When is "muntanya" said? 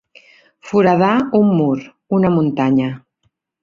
2.41-2.93